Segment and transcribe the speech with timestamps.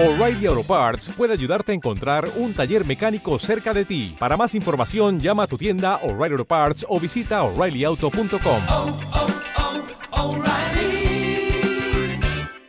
[0.00, 4.14] O'Reilly Auto Parts puede ayudarte a encontrar un taller mecánico cerca de ti.
[4.16, 8.62] Para más información, llama a tu tienda O'Reilly Auto Parts o visita oreillyauto.com.
[8.70, 8.98] oh,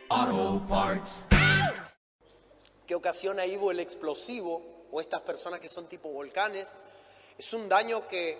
[0.08, 1.26] oh, Parts.
[2.84, 6.74] que ocasiona Ivo el explosivo o estas personas que son tipo volcanes,
[7.38, 8.38] es un daño que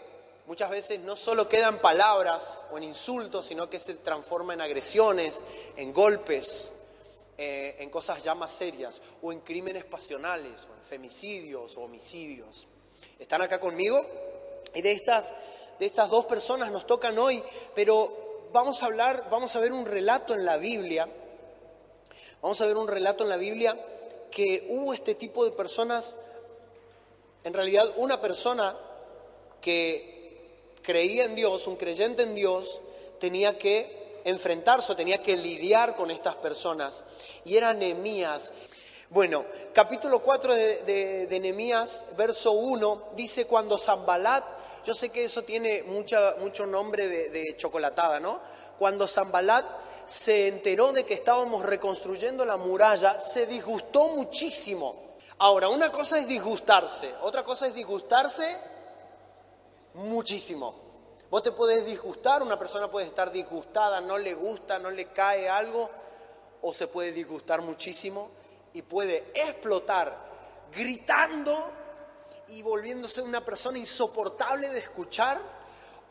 [0.48, 4.62] muchas veces no solo queda en palabras o en insultos, sino que se transforma en
[4.62, 5.40] agresiones,
[5.76, 6.72] en golpes,
[7.42, 12.68] eh, en cosas ya más serias, o en crímenes pasionales, o en femicidios o homicidios.
[13.18, 14.04] ¿Están acá conmigo?
[14.74, 15.32] Y de estas,
[15.78, 17.42] de estas dos personas nos tocan hoy,
[17.74, 21.08] pero vamos a hablar, vamos a ver un relato en la Biblia
[22.42, 23.78] Vamos a ver un relato en la Biblia
[24.30, 26.14] que hubo este tipo de personas,
[27.44, 28.78] en realidad una persona
[29.60, 30.48] que
[30.80, 32.80] creía en Dios, un creyente en Dios,
[33.18, 37.04] tenía que enfrentarse, o tenía que lidiar con estas personas.
[37.44, 38.52] Y era Nehemías.
[39.10, 44.44] Bueno, capítulo 4 de, de, verso 1, dice cuando Zambalat,
[44.84, 48.40] yo sé que eso tiene mucha, mucho nombre de, de chocolatada, ¿no?
[48.78, 49.66] Cuando Zambalat
[50.06, 55.10] se enteró de que estábamos reconstruyendo la muralla, se disgustó muchísimo.
[55.38, 58.58] Ahora, una cosa es disgustarse, otra cosa es disgustarse
[59.94, 60.89] muchísimo.
[61.30, 65.48] Vos te podés disgustar, una persona puede estar disgustada, no le gusta, no le cae
[65.48, 65.88] algo,
[66.60, 68.30] o se puede disgustar muchísimo
[68.74, 70.16] y puede explotar
[70.74, 71.70] gritando
[72.48, 75.40] y volviéndose una persona insoportable de escuchar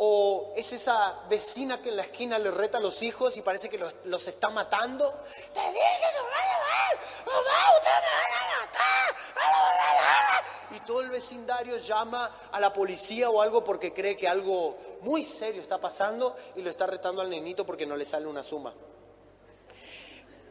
[0.01, 3.69] o es esa vecina que en la esquina le reta a los hijos y parece
[3.69, 5.13] que los, los está matando.
[5.53, 9.73] Te dije que nos van a matar, mamá, ustedes me van a matar, van a
[9.73, 10.43] matar.
[10.71, 15.25] Y todo el vecindario llama a la policía o algo porque cree que algo muy
[15.25, 18.73] serio está pasando y lo está retando al nenito porque no le sale una suma.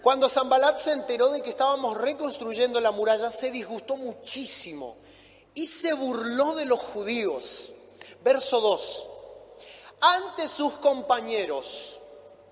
[0.03, 4.99] Cuando Zambalat se enteró de que estábamos reconstruyendo la muralla, se disgustó muchísimo
[5.55, 7.73] y se burló de los judíos.
[8.23, 9.05] Verso 2
[10.01, 11.99] ante sus compañeros,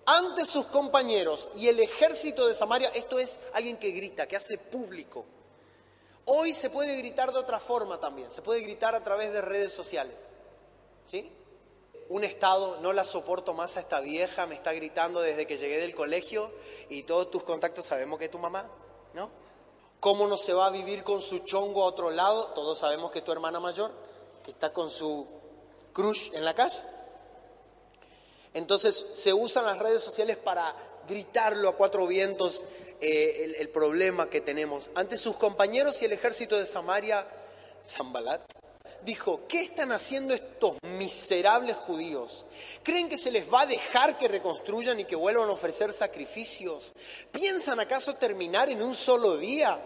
[0.04, 4.58] ante sus compañeros y el ejército de Samaria, esto es alguien que grita, que hace
[4.58, 5.24] público.
[6.24, 9.72] Hoy se puede gritar de otra forma también, se puede gritar a través de redes
[9.72, 10.30] sociales.
[11.04, 11.32] ¿Sí?
[12.08, 15.78] Un estado, no la soporto más a esta vieja, me está gritando desde que llegué
[15.78, 16.52] del colegio
[16.88, 18.68] y todos tus contactos sabemos que es tu mamá,
[19.14, 19.30] ¿no?
[20.00, 22.48] ¿Cómo no se va a vivir con su chongo a otro lado?
[22.48, 23.92] Todos sabemos que es tu hermana mayor,
[24.44, 25.26] que está con su
[25.92, 26.95] crush en la casa.
[28.56, 30.74] Entonces se usan las redes sociales para
[31.06, 32.64] gritarlo a cuatro vientos
[33.02, 34.88] eh, el, problema que tenemos.
[34.94, 37.26] Ante sus compañeros y el ejército de Samaria,
[37.84, 38.40] Zambalat
[39.02, 42.46] dijo, ¿qué están haciendo estos miserables judíos?
[42.82, 46.94] ¿Creen que se les va a dejar que reconstruyan y que vuelvan a ofrecer sacrificios?
[47.30, 49.78] ¿Piensan acaso terminar en un solo día?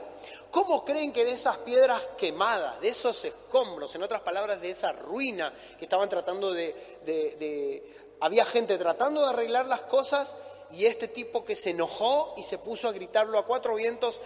[0.53, 4.93] ¿Cómo creen que de esas piedras quemadas, de esos escombros, en otras palabras, de esa
[4.93, 10.37] ruina que estaban tratando de había gente tratando de arreglar las cosas
[10.73, 14.21] y este tipo que se enojó y se puso a gritarlo a cuatro vientos,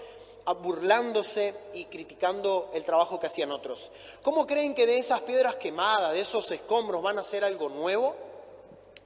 [0.63, 3.91] burlándose y criticando el trabajo que hacían otros.
[4.23, 8.15] ¿Cómo creen que de esas piedras quemadas, de esos escombros, van a hacer algo nuevo?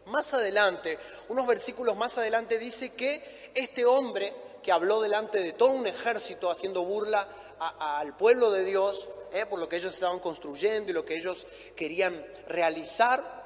[0.06, 0.98] Más adelante,
[1.28, 6.50] unos versículos más adelante dice que este hombre que habló delante de todo un ejército
[6.50, 7.28] haciendo burla
[7.58, 11.46] al pueblo de Dios, eh, por lo que ellos estaban construyendo y lo que ellos
[11.76, 13.37] querían realizar,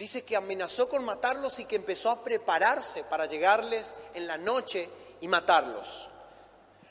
[0.00, 4.88] Dice que amenazó con matarlos y que empezó a prepararse para llegarles en la noche
[5.20, 6.08] y matarlos.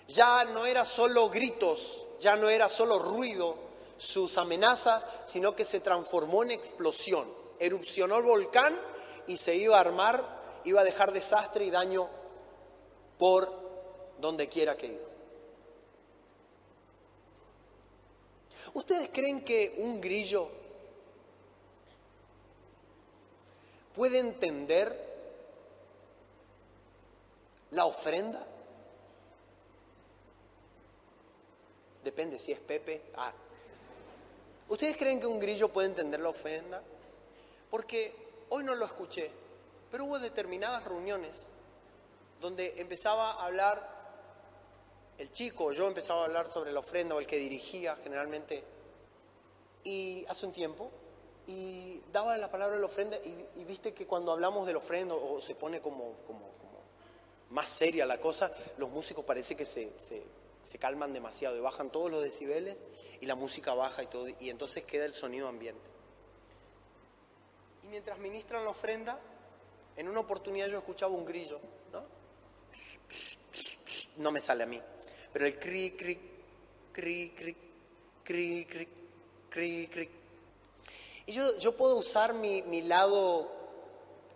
[0.08, 3.58] Ya no era solo gritos, ya no era solo ruido
[3.98, 7.28] sus amenazas, sino que se transformó en explosión.
[7.58, 8.80] Erupcionó el volcán
[9.26, 12.08] y se iba a armar, iba a dejar desastre y daño
[13.18, 13.52] por
[14.20, 15.08] donde quiera que iba.
[18.76, 20.59] ¿Ustedes creen que un grillo
[24.00, 24.96] puede entender
[27.72, 28.42] la ofrenda?
[32.02, 33.02] Depende si es Pepe.
[33.18, 33.34] Ah.
[34.70, 36.82] ¿Ustedes creen que un grillo puede entender la ofrenda?
[37.70, 38.16] Porque
[38.48, 39.30] hoy no lo escuché,
[39.92, 41.48] pero hubo determinadas reuniones
[42.40, 43.86] donde empezaba a hablar
[45.18, 48.64] el chico, yo empezaba a hablar sobre la ofrenda o el que dirigía generalmente,
[49.84, 50.90] y hace un tiempo,
[51.50, 55.16] y daba la palabra de la ofrenda y, viste que cuando hablamos de la ofrenda
[55.16, 56.48] o se pone como, como,
[57.50, 60.22] más seria la cosa, los músicos parece que se, se,
[60.64, 62.78] se, calman demasiado y bajan todos los decibeles
[63.20, 65.82] y la música baja y todo, y entonces queda el sonido ambiente.
[67.84, 69.20] Y mientras ministran la ofrenda,
[69.98, 71.60] en una oportunidad yo escuchaba un grillo,
[71.92, 72.04] ¿no?
[74.18, 74.80] No me sale a mí.
[75.34, 76.20] Pero el cri, cri,
[76.92, 77.56] cri, cri,
[78.24, 78.88] cri,
[79.50, 80.19] cri, cri.
[81.30, 83.52] Y yo, puedo usar mi, lado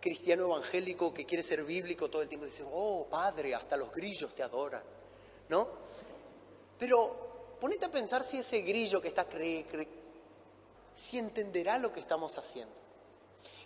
[0.00, 2.46] cristiano evangélico que quiere ser bíblico todo el tiempo.
[2.46, 4.84] Dice, oh, Padre, hasta los grillos te adoran.
[5.48, 5.66] ¿No?
[6.78, 9.88] Pero ponete a pensar si ese grillo que está cri, cri,
[10.94, 12.72] si entenderá lo que estamos haciendo.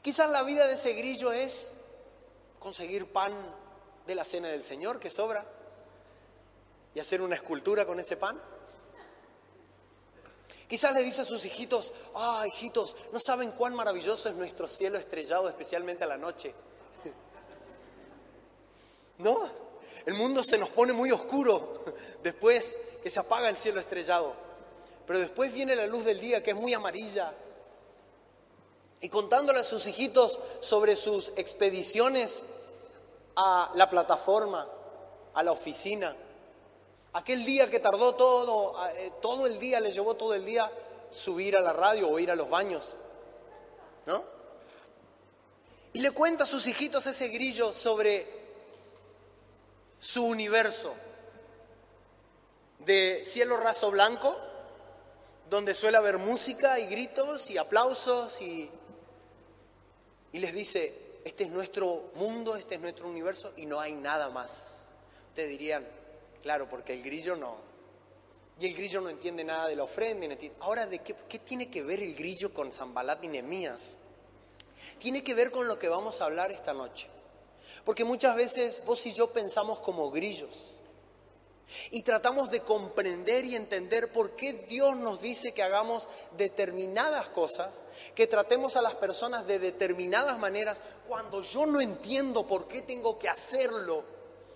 [0.00, 1.74] Quizás la vida de ese grillo es
[2.58, 3.34] conseguir pan
[4.06, 5.44] de la cena del Señor que sobra
[6.94, 8.40] y hacer una escultura con ese pan.
[10.68, 14.98] Quizás le dice a sus hijitos, ah, hijitos, no saben cuán maravilloso es nuestro cielo
[14.98, 16.54] estrellado, especialmente a la noche.
[19.18, 19.48] ¿No?
[20.04, 21.84] El mundo se nos pone muy oscuro
[22.22, 24.34] después que se apaga el cielo estrellado.
[25.06, 27.32] Pero después viene la luz del día que es muy amarilla.
[29.00, 32.42] Y contándole a sus hijitos sobre sus expediciones
[33.36, 34.68] a la plataforma,
[35.32, 36.14] a la oficina.
[37.12, 40.70] Aquel día que tardó todo, eh, todo el día, le llevó todo el día
[41.10, 42.94] subir a la radio o ir a los baños.
[44.06, 44.22] ¿No?
[45.92, 48.26] Y le cuenta a sus hijitos ese grillo sobre
[49.98, 50.94] su universo
[52.84, 54.36] de cielo raso blanco,
[55.50, 58.70] donde suele haber música y gritos y aplausos y,
[60.32, 64.28] y les dice, este es nuestro mundo, este es nuestro universo y no hay nada
[64.28, 64.82] más.
[65.30, 65.86] Ustedes dirían,
[66.42, 67.56] claro, porque el grillo no.
[68.60, 70.26] Y el grillo no entiende nada de la ofrenda.
[70.60, 73.96] Ahora, ¿de qué, tiene que ver el grillo con Zambalat y Nemías?
[74.98, 77.06] Tiene que ver con lo que vamos a hablar esta noche.
[77.84, 80.74] Porque muchas veces vos y yo pensamos como grillos.
[81.90, 87.74] Y tratamos de comprender y entender por qué Dios nos dice que hagamos determinadas cosas,
[88.14, 93.18] que tratemos a las personas de determinadas maneras, cuando yo no entiendo por qué tengo
[93.18, 94.02] que hacerlo,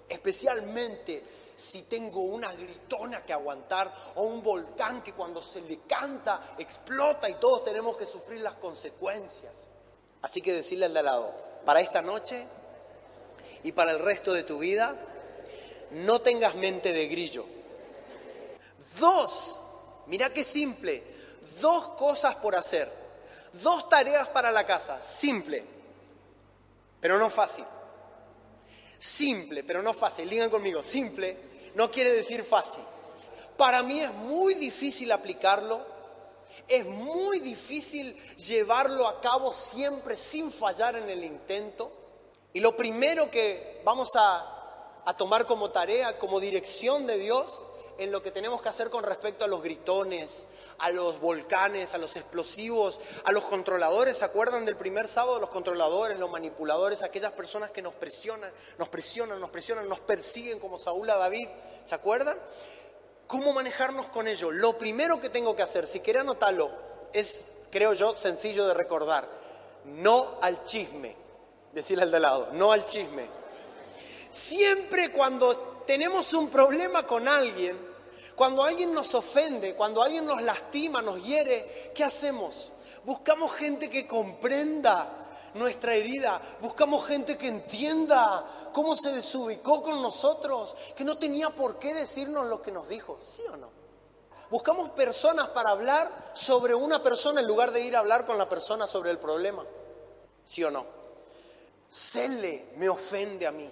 [0.08, 1.22] especialmente
[1.56, 7.28] si tengo una gritona que aguantar o un volcán que cuando se le canta explota
[7.28, 9.52] y todos tenemos que sufrir las consecuencias.
[10.22, 11.34] Así que decirle al de al lado,
[11.64, 12.46] para esta noche
[13.62, 14.96] y para el resto de tu vida,
[15.90, 17.44] no tengas mente de grillo.
[18.98, 19.56] Dos,
[20.06, 21.02] mira qué simple,
[21.60, 22.90] dos cosas por hacer,
[23.54, 25.64] dos tareas para la casa, simple,
[27.00, 27.64] pero no fácil.
[29.02, 30.30] Simple, pero no fácil.
[30.30, 31.36] Digan conmigo, simple
[31.74, 32.82] no quiere decir fácil.
[33.56, 35.80] Para mí es muy difícil aplicarlo,
[36.68, 41.90] es muy difícil llevarlo a cabo siempre sin fallar en el intento.
[42.52, 44.52] Y lo primero que vamos a
[45.04, 47.60] a tomar como tarea, como dirección de Dios
[47.98, 50.46] en lo que tenemos que hacer con respecto a los gritones,
[50.78, 54.18] a los volcanes, a los explosivos, a los controladores.
[54.18, 55.38] ¿Se acuerdan del primer sábado?
[55.38, 60.58] Los controladores, los manipuladores, aquellas personas que nos presionan, nos presionan, nos presionan, nos persiguen
[60.58, 61.48] como Saúl a David.
[61.84, 62.38] ¿Se acuerdan?
[63.26, 64.50] ¿Cómo manejarnos con ello?
[64.50, 66.70] Lo primero que tengo que hacer, si quiere anotarlo,
[67.12, 69.28] es, creo yo, sencillo de recordar.
[69.84, 71.16] No al chisme.
[71.72, 73.26] Decirle al de lado, no al chisme.
[74.28, 77.78] Siempre cuando tenemos un problema con alguien,
[78.34, 82.72] cuando alguien nos ofende, cuando alguien nos lastima, nos hiere, ¿qué hacemos?
[83.04, 90.74] Buscamos gente que comprenda nuestra herida, buscamos gente que entienda cómo se desubicó con nosotros,
[90.96, 93.70] que no tenía por qué decirnos lo que nos dijo, ¿sí o no?
[94.50, 98.48] Buscamos personas para hablar sobre una persona en lugar de ir a hablar con la
[98.48, 99.64] persona sobre el problema,
[100.44, 100.86] ¿sí o no?
[101.88, 103.70] Cele me ofende a mí.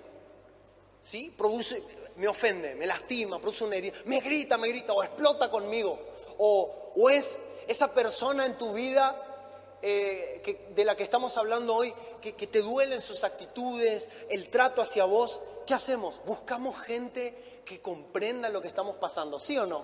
[1.03, 1.33] ¿sí?
[1.37, 1.83] Produce,
[2.21, 5.99] me ofende, me lastima, produce una herida, me grita, me grita, o explota conmigo,
[6.37, 9.49] o, o es esa persona en tu vida
[9.81, 14.83] eh, de la que estamos hablando hoy, que, que te duelen sus actitudes, el trato
[14.83, 16.21] hacia vos, ¿qué hacemos?
[16.27, 19.83] Buscamos gente que comprenda lo que estamos pasando, ¿sí o no?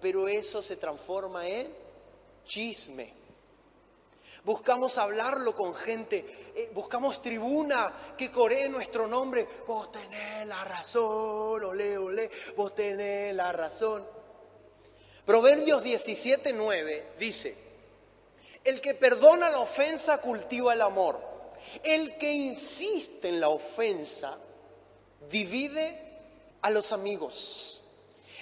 [0.00, 1.74] Pero eso se transforma en
[2.44, 3.21] chisme.
[4.44, 9.46] Buscamos hablarlo con gente, eh, buscamos tribuna que coree nuestro nombre.
[9.66, 14.04] Vos tenés la razón, ole, ole, vos tenés la razón.
[15.24, 17.56] Proverbios 17, 9 dice,
[18.64, 21.20] el que perdona la ofensa cultiva el amor.
[21.82, 24.36] El que insiste en la ofensa
[25.30, 26.12] divide
[26.62, 27.80] a los amigos.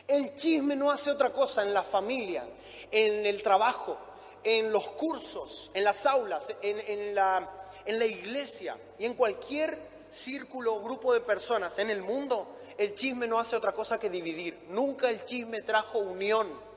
[0.07, 2.45] El chisme no hace otra cosa en la familia,
[2.91, 3.97] en el trabajo,
[4.45, 7.49] en los cursos, en las aulas, en, la,
[7.87, 9.79] iglesia y en cualquier
[10.09, 14.09] círculo o grupo de personas en el mundo, el chisme no hace otra cosa que
[14.09, 14.59] dividir.
[14.71, 16.71] Nunca el chisme trajo unión.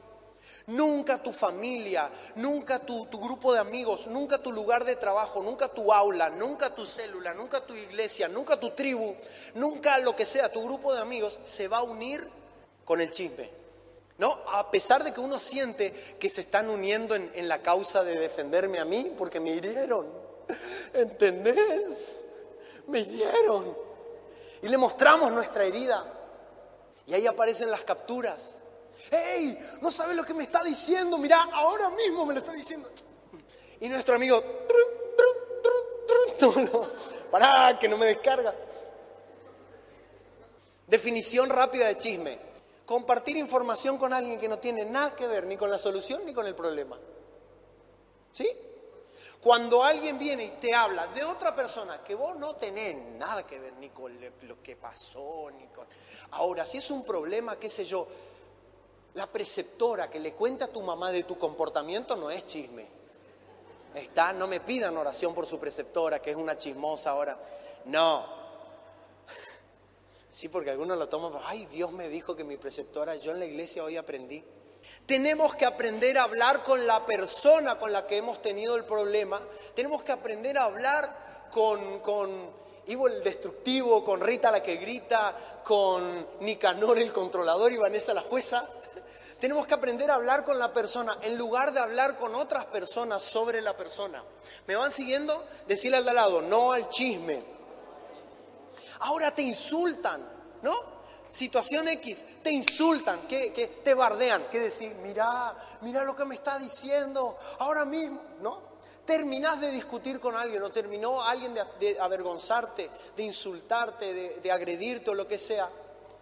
[0.67, 5.91] Nunca tu familia, nunca tu, grupo de amigos, nunca tu lugar de trabajo, nunca tu
[5.91, 9.13] aula, nunca tu célula, nunca tu iglesia, nunca tu tribu,
[9.55, 12.25] nunca lo que sea, tu grupo de amigos se va a unir
[12.85, 13.62] con el chisme.
[14.17, 14.31] ¿No?
[14.47, 18.79] A pesar de que uno siente que se están uniendo en, la causa de defenderme
[18.79, 20.07] a mí porque me hirieron.
[20.93, 22.21] ¿Entendés?
[22.87, 23.75] Me hirieron.
[24.61, 26.05] Y le mostramos nuestra herida.
[27.07, 28.59] Y ahí aparecen las capturas.
[29.09, 29.57] ¡Hey!
[29.81, 31.17] ¿No sabes lo que me está diciendo?
[31.17, 32.89] Mirá, ahora mismo me lo está diciendo.
[33.79, 34.41] Y nuestro amigo,
[36.39, 36.89] no, no,
[37.31, 38.53] pará, que no me descarga.
[40.87, 42.39] Definición rápida de chisme.
[42.85, 46.33] Compartir información con alguien que no tiene nada que ver ni con la solución ni
[46.33, 46.97] con el problema.
[48.33, 48.49] ¿Sí?
[49.41, 53.59] Cuando alguien viene y te habla de otra persona que vos no tenés nada que
[53.59, 55.85] ver ni con lo que pasó, ni con...
[56.31, 58.07] Ahora, si es un problema, qué sé yo,
[59.15, 62.87] la preceptora que le cuenta a tu mamá de tu comportamiento no es chisme.
[63.93, 67.37] Está, no me pidan oración por su preceptora, que es una chismosa ahora.
[67.85, 68.42] No.
[70.33, 73.45] Sí, porque algunos lo toman, ay, Dios me dijo que mi preceptora, yo en la
[73.45, 74.43] iglesia hoy aprendí.
[75.05, 79.39] Tenemos que aprender a hablar con la persona con la que hemos tenido el problema.
[79.75, 82.49] Tenemos que aprender a hablar con, con
[82.87, 88.21] Ivo el destructivo, con Rita la que grita, con Nicanor el controlador y Vanessa la
[88.21, 88.67] jueza.
[89.39, 93.21] Tenemos que aprender a hablar con la persona en lugar de hablar con otras personas
[93.21, 94.23] sobre la persona.
[94.65, 95.45] ¿Me van siguiendo?
[95.67, 97.53] Decirle al de lado, no al chisme.
[99.03, 100.21] Ahora te insultan,
[100.61, 100.93] ¿no?
[101.27, 106.59] Situación X, te insultan, que, te bardean, que decir, mirá, mirá lo que me está
[106.59, 108.73] diciendo, ahora mismo, ¿no?
[109.05, 114.51] Terminás de discutir con alguien o terminó alguien de, de avergonzarte, de insultarte, de, de
[114.51, 115.69] agredirte o lo que sea.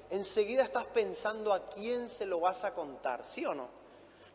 [0.09, 3.81] Enseguida estás pensando a quién se lo vas a contar, ¿sí o no?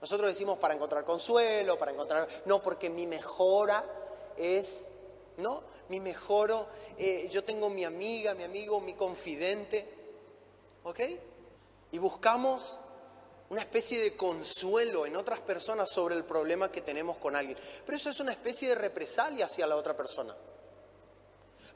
[0.01, 2.29] Nosotros decimos para encontrar consuelo, para encontrar...
[2.45, 3.85] No, porque mi mejora
[4.37, 4.87] es,
[5.39, 5.63] ¿no?
[5.89, 9.89] Mi mejoro, eh, yo tengo mi amiga, mi amigo, mi confidente,
[10.85, 11.01] ¿ok?
[11.93, 12.77] Y buscamos
[13.49, 17.59] una especie de consuelo en otras personas sobre el problema que tenemos con alguien.
[17.85, 20.35] Pero eso es una especie de represalia hacia la otra persona.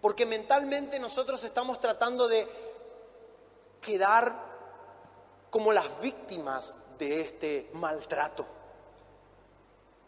[0.00, 2.46] Porque mentalmente nosotros estamos tratando de
[3.80, 4.50] quedar
[5.50, 8.46] como las víctimas de este maltrato.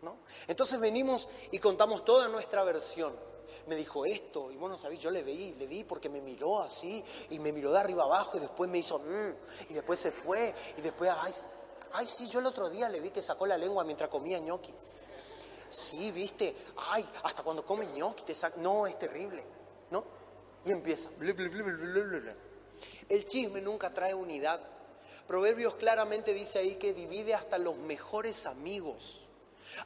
[0.02, 0.18] ¿no?
[0.48, 3.31] Entonces venimos y contamos toda nuestra versión.
[3.66, 7.02] Me dijo esto, y bueno, sabéis, yo le vi, le vi porque me miró así,
[7.30, 9.34] y me miró de arriba abajo, y después me hizo, "Mm",
[9.70, 11.32] y después se fue, y después, ay,
[11.92, 14.72] ay, sí, yo el otro día le vi que sacó la lengua mientras comía ñoqui.
[15.68, 16.54] Sí, viste,
[16.90, 19.44] ay, hasta cuando come ñoqui te saca, no, es terrible,
[19.90, 20.04] ¿no?
[20.64, 21.08] Y empieza.
[23.08, 24.60] El chisme nunca trae unidad.
[25.26, 29.21] Proverbios claramente dice ahí que divide hasta los mejores amigos.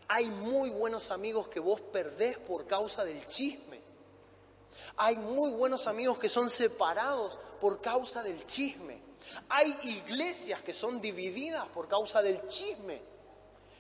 [0.08, 3.80] Hay muy buenos amigos que vos perdés por causa del chisme.
[4.96, 9.00] Hay muy buenos amigos que son separados por causa del chisme.
[9.48, 13.00] Hay iglesias que son divididas por causa del chisme.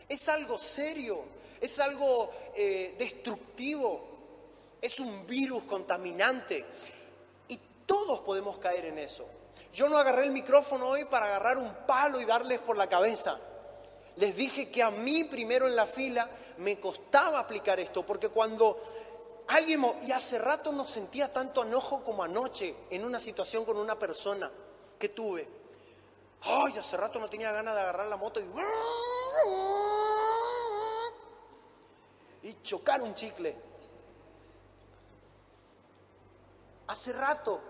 [0.08, 1.24] Es algo serio,
[1.60, 4.08] es algo eh, destructivo,
[4.80, 6.64] es un virus contaminante.
[7.48, 9.26] Y todos podemos caer en eso.
[9.72, 13.38] Yo no agarré el micrófono hoy para agarrar un palo y darles por la cabeza.
[14.16, 18.78] Les dije que a mí primero en la fila me costaba aplicar esto, porque cuando
[19.48, 23.98] alguien, y hace rato no sentía tanto enojo como anoche en una situación con una
[23.98, 24.50] persona
[24.98, 25.48] que tuve.
[26.42, 28.46] Ay, hace rato no tenía ganas de agarrar la moto y,
[32.48, 33.56] y chocar un chicle.
[36.86, 37.60] Hace rato.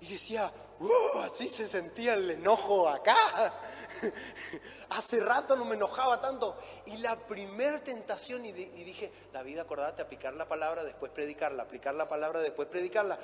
[0.00, 0.50] Y decía,
[0.80, 3.14] "Uh, así se sentía el enojo acá.
[4.90, 6.58] Hace rato no me enojaba tanto.
[6.86, 11.62] Y la primer tentación, y, di- y dije, David, acordate, aplicar la palabra, después predicarla,
[11.62, 13.18] aplicar la palabra, después predicarla.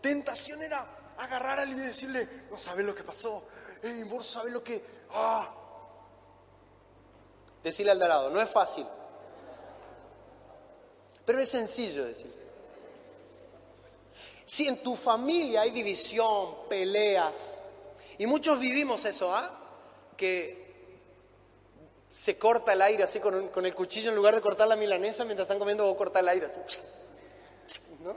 [0.00, 3.42] Tentación era agarrar a alguien y decirle, no sabes lo que pasó,
[3.82, 4.84] Ey, vos sabes lo que...
[5.10, 5.52] Ah.
[7.64, 8.86] Decirle al de al lado, no es fácil.
[11.24, 12.41] Pero es sencillo decirle.
[14.52, 17.54] Si en tu familia hay división, peleas,
[18.18, 19.50] y muchos vivimos eso, ¿ah?
[20.14, 20.60] Que
[22.10, 24.76] se corta el aire así con, un- con el cuchillo en lugar de cortar la
[24.76, 26.50] milanesa mientras están comiendo vos cortar el aire.
[26.66, 26.78] así,
[28.04, 28.14] ¿No?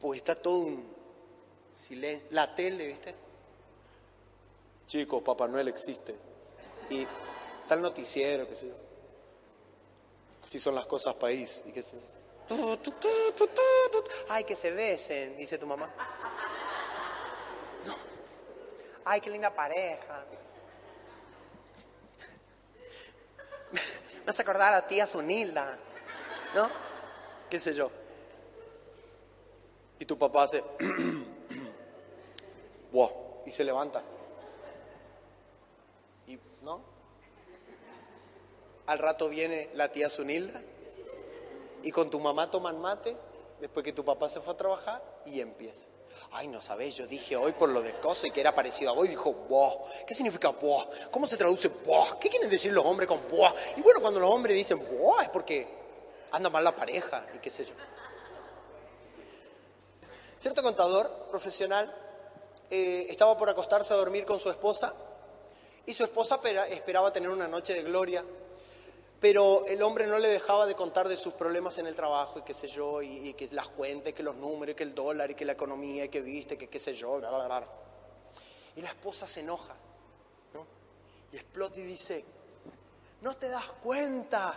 [0.00, 0.88] Pues está todo un
[1.76, 2.28] silencio.
[2.30, 3.14] La tele, ¿viste?
[4.86, 6.14] Chicos, Papá Noel existe.
[6.88, 7.00] Y
[7.60, 8.74] está el noticiero, qué sé yo.
[10.42, 11.62] Así son las cosas país.
[11.66, 12.15] Y qué sé yo.
[14.28, 15.90] Ay, que se besen, dice tu mamá.
[19.04, 20.24] Ay, qué linda pareja.
[23.72, 25.78] Me hace acordar a la tía Sunilda,
[26.54, 26.70] ¿no?
[27.50, 27.90] ¿Qué sé yo?
[29.98, 30.62] Y tu papá hace...
[32.92, 34.02] wow, y se levanta.
[36.26, 36.80] Y, ¿no?
[38.86, 40.60] Al rato viene la tía Sunilda
[41.82, 43.16] y con tu mamá toman mate
[43.60, 45.86] después que tu papá se fue a trabajar y empieza.
[46.32, 48.94] Ay, no sabés, yo dije hoy por lo del coso y que era parecido a
[48.94, 49.78] vos y dijo vos.
[50.06, 50.86] ¿Qué significa vos?
[51.10, 52.14] ¿Cómo se traduce vos?
[52.20, 53.52] ¿Qué quieren decir los hombres con vos?
[53.76, 55.66] Y bueno, cuando los hombres dicen vos es porque
[56.32, 57.74] anda mal la pareja y qué sé yo.
[60.38, 61.94] Cierto contador profesional
[62.70, 64.94] eh, estaba por acostarse a dormir con su esposa
[65.86, 68.24] y su esposa espera- esperaba tener una noche de gloria,
[69.20, 72.42] pero el hombre no le dejaba de contar de sus problemas en el trabajo y
[72.42, 75.34] qué sé yo, y, que las cuentas, que los números, y que el dólar, y
[75.34, 77.68] que la economía, y que viste, que qué sé yo, bla, bla, bla.
[78.76, 79.74] Y la esposa se enoja,
[80.52, 80.66] ¿no?
[81.32, 82.24] Y explota y dice,
[83.26, 84.54] ¿no te das cuenta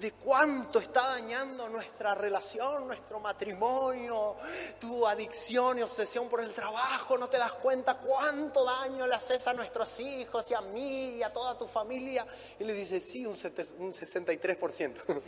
[0.00, 4.34] de cuánto está dañando nuestra relación, nuestro matrimonio,
[4.80, 7.16] tu adicción y obsesión por el trabajo?
[7.16, 11.22] ¿No te das cuenta cuánto daño le haces a nuestros hijos y a mí y
[11.22, 12.26] a toda tu familia?
[12.58, 14.94] Y le dice, sí, un, sete- un 63%.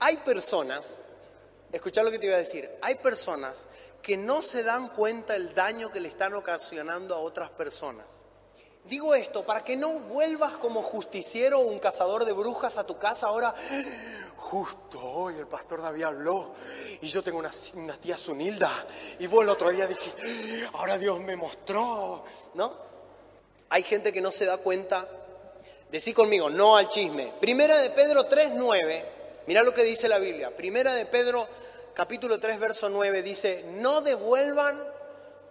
[0.00, 1.02] Hay personas,
[1.70, 3.68] escuchá lo que te iba a decir, hay personas
[4.02, 8.06] que no se dan cuenta el daño que le están ocasionando a otras personas.
[8.88, 12.98] Digo esto para que no vuelvas como justiciero o un cazador de brujas a tu
[12.98, 13.54] casa ahora.
[14.36, 16.52] Justo hoy el pastor David habló
[17.00, 18.86] y yo tengo una, una tía Sunilda
[19.18, 22.24] y vos el otro día dije, ahora Dios me mostró,
[22.54, 22.72] ¿no?
[23.70, 25.08] Hay gente que no se da cuenta.
[25.90, 27.32] Decí conmigo, no al chisme.
[27.40, 29.04] Primera de Pedro 3, 9.
[29.48, 30.56] Mirá lo que dice la Biblia.
[30.56, 31.48] Primera de Pedro,
[31.92, 34.80] capítulo 3, verso 9, dice, no devuelvan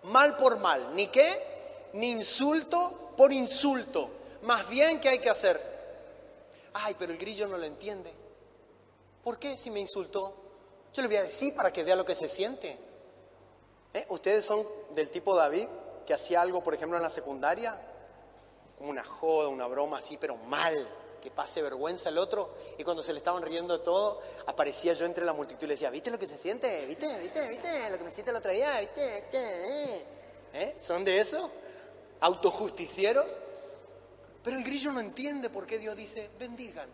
[0.03, 0.95] mal por mal.
[0.95, 1.89] ¿Ni qué?
[1.93, 4.09] Ni insulto por insulto.
[4.43, 5.59] Más bien, ¿qué hay que hacer?
[6.73, 8.11] Ay, pero el grillo no lo entiende.
[9.23, 10.35] ¿Por qué si me insultó?
[10.93, 12.77] Yo le voy a decir para que vea lo que se siente.
[13.93, 14.05] ¿Eh?
[14.09, 15.67] ¿Ustedes son del tipo David
[16.05, 17.79] que hacía algo, por ejemplo, en la secundaria?
[18.77, 20.87] Como una joda, una broma así, pero mal,
[21.21, 22.53] que pase vergüenza el otro.
[22.77, 25.73] Y cuando se le estaban riendo de todo, aparecía yo entre la multitud y le
[25.73, 26.85] decía, ¿viste lo que se siente?
[26.85, 27.17] ¿Viste?
[27.19, 27.47] ¿Viste?
[27.47, 27.89] ¿Viste?
[27.89, 29.21] Lo que me siente el otro día, ¿viste?
[29.21, 29.37] ¿Viste?
[29.39, 30.05] ¿Eh?
[30.53, 30.75] ¿Eh?
[30.79, 31.49] ¿Son de eso?
[32.21, 33.25] ¿Autojusticieros?
[34.43, 36.87] Pero el grillo no entiende por qué Dios dice, bendigan.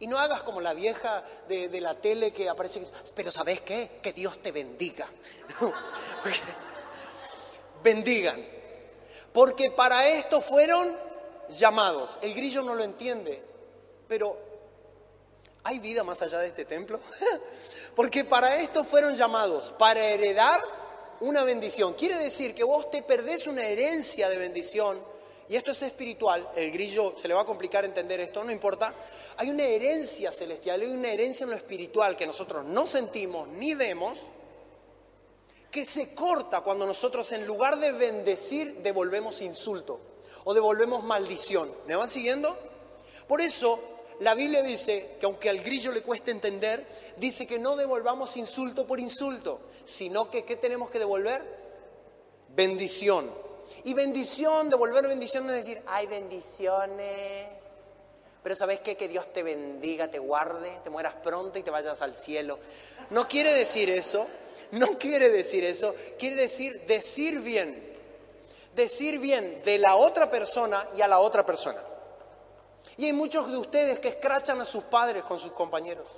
[0.00, 3.60] Y no hagas como la vieja de, la tele que aparece, y dice, pero ¿sabes
[3.60, 4.00] qué?
[4.02, 5.06] Que Dios te bendiga.
[7.84, 8.44] Bendigan.
[9.32, 10.96] Porque para esto fueron
[11.50, 12.18] llamados.
[12.22, 13.42] El grillo no lo entiende,
[14.08, 14.36] pero
[15.62, 17.00] ¿hay vida más allá de este templo?
[17.94, 20.62] Porque para esto fueron llamados, para heredar
[21.20, 21.94] una bendición.
[21.94, 24.98] Quiere decir que vos te perdés una herencia de bendición,
[25.48, 28.94] y esto es espiritual, el grillo se le va a complicar entender esto, no importa.
[29.36, 33.74] Hay una herencia celestial, hay una herencia en lo espiritual que nosotros no sentimos ni
[33.74, 34.18] vemos,
[35.70, 40.00] que se corta cuando nosotros en lugar de bendecir devolvemos insulto
[40.44, 41.70] o devolvemos maldición.
[41.86, 42.56] ¿Me van siguiendo?
[43.26, 46.84] Por eso la Biblia dice que aunque al grillo le cueste entender,
[47.16, 51.42] dice que no devolvamos insulto por insulto, sino que ¿qué tenemos que devolver?
[52.54, 53.30] Bendición.
[53.84, 57.48] Y bendición, devolver bendición no es decir, hay bendiciones.
[58.42, 58.96] Pero ¿sabes qué?
[58.96, 62.58] Que Dios te bendiga, te guarde, te mueras pronto y te vayas al cielo.
[63.10, 64.26] No quiere decir eso,
[64.72, 67.92] no quiere decir eso, quiere decir decir bien.
[68.76, 71.80] Decir bien de la otra persona y a la otra persona.
[72.96, 76.08] Y hay muchos de ustedes que escrachan a sus padres con sus compañeros,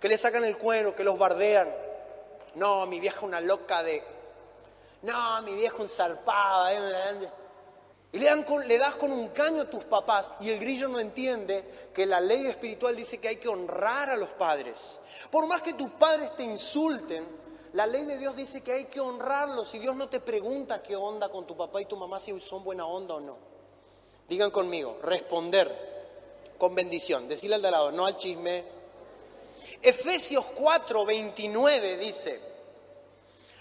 [0.00, 1.68] que le sacan el cuero, que los bardean.
[2.54, 4.02] No, mi vieja una loca de...
[5.02, 6.72] No, mi vieja un zarpada.
[6.72, 7.30] eh,
[8.12, 10.88] Y le, dan con- le das con un caño a tus papás y el grillo
[10.88, 14.98] no entiende que la ley espiritual dice que hay que honrar a los padres.
[15.30, 17.24] Por más que tus padres te insulten,
[17.74, 20.96] la ley de Dios dice que hay que honrarlos y Dios no te pregunta qué
[20.96, 23.36] onda con tu papá y tu mamá si son buena onda o no.
[24.26, 25.87] Digan conmigo, responder
[26.58, 27.28] con bendición.
[27.28, 28.64] Decirle al de al lado, no al chisme.
[29.80, 32.48] Efesios 4, 29 dice,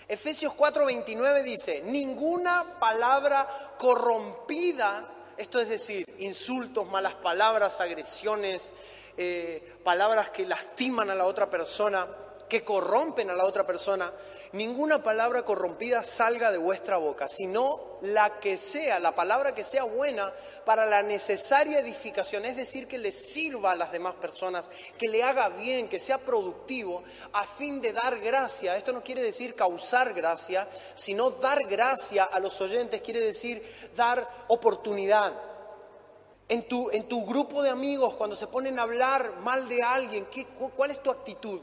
[0.07, 5.05] Efesios 4:29 dice, ninguna palabra corrompida,
[5.35, 8.71] esto es decir, insultos, malas palabras, agresiones,
[9.17, 12.07] eh, palabras que lastiman a la otra persona,
[12.47, 14.11] que corrompen a la otra persona,
[14.53, 19.83] ninguna palabra corrompida salga de vuestra boca, sino la que sea, la palabra que sea
[19.83, 20.31] buena
[20.65, 25.23] para la necesaria edificación, es decir, que le sirva a las demás personas, que le
[25.23, 28.77] haga bien, que sea productivo, a fin de dar gracia.
[28.77, 33.61] Esto no quiere decir causar gracia, sino dar gracia a los oyentes, quiere decir
[33.95, 35.33] dar oportunidad.
[36.49, 40.25] En tu, en tu grupo de amigos, cuando se ponen a hablar mal de alguien,
[40.27, 41.59] ¿qué, cu- ¿cuál es tu actitud?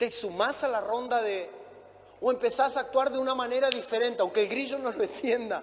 [0.00, 1.50] ¿Te sumás a la ronda de...
[2.22, 5.62] o empezás a actuar de una manera diferente, aunque el grillo no lo entienda?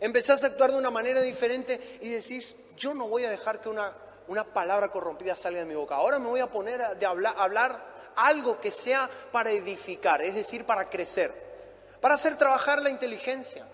[0.00, 3.70] Empezás a actuar de una manera diferente y decís, yo no voy a dejar que
[3.70, 3.90] una,
[4.28, 5.94] una palabra corrompida salga de mi boca.
[5.94, 10.66] Ahora me voy a poner de a hablar algo que sea para edificar, es decir,
[10.66, 11.32] para crecer,
[12.02, 13.66] para hacer trabajar la inteligencia.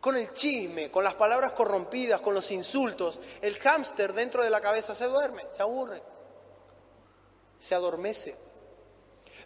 [0.00, 4.60] Con el chisme, con las palabras corrompidas, con los insultos, el hámster dentro de la
[4.60, 6.02] cabeza se duerme, se aburre,
[7.60, 8.50] se adormece.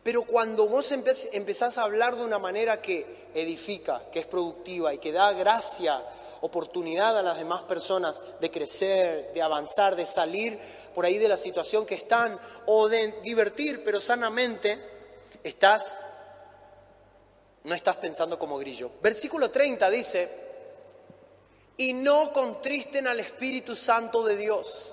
[0.07, 4.99] Pero cuando vos empezás a hablar de una manera que edifica, que es productiva y
[4.99, 6.01] que da gracia,
[6.43, 10.57] oportunidad a las demás personas de crecer, de avanzar, de salir
[10.95, 14.79] por ahí de la situación que están o de divertir, pero sanamente,
[15.43, 15.99] estás,
[17.65, 18.93] no estás pensando como grillo.
[19.03, 20.31] Versículo 30 dice,
[21.79, 24.93] y no contristen al Espíritu Santo de Dios,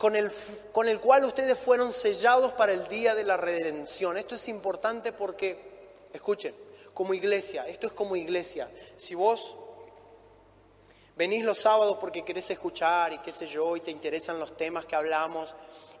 [0.00, 0.32] con el,
[0.72, 4.16] con el cual ustedes fueron sellados para el día de la redención.
[4.16, 5.58] Esto es importante porque,
[6.10, 6.54] escuchen,
[6.94, 9.56] como iglesia, esto es como iglesia, si vos
[11.16, 14.86] venís los sábados porque querés escuchar y qué sé yo, y te interesan los temas
[14.86, 15.54] que hablamos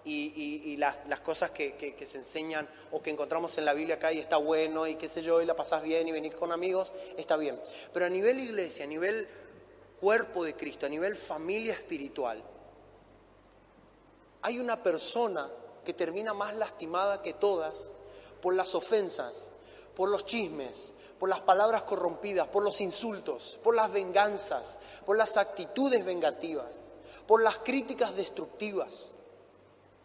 [0.06, 4.38] y, las, cosas que, se enseñan o que encontramos en la Biblia acá y está
[4.38, 7.60] bueno y qué sé yo, y la pasás bien y venís con amigos, está bien.
[7.92, 9.28] Pero a nivel iglesia, a nivel
[10.00, 12.42] cuerpo de Cristo, a nivel familia espiritual,
[14.42, 15.48] hay una persona
[15.84, 17.90] que termina más lastimada que todas
[18.40, 19.50] por las ofensas,
[19.94, 25.36] por los chismes, por las palabras corrompidas, por los insultos, por las venganzas, por las
[25.36, 26.76] actitudes vengativas,
[27.26, 29.10] por las críticas destructivas.